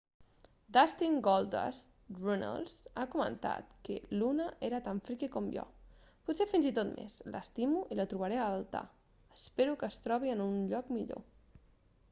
[0.75, 1.91] dustin goldust
[2.27, 7.83] runnels ha comentat que luna era tan freaky com jo...pot ser fins i tot més...l'estimo
[7.89, 11.23] i la trobaré a altar...espero que es trobi en un lloc millor.